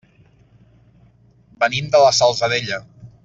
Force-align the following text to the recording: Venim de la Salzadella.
Venim 1.65 1.93
de 1.97 2.03
la 2.05 2.11
Salzadella. 2.21 2.81